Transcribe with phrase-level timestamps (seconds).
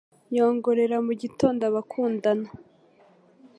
[0.35, 2.47] yongorera mu gitondo Abakundana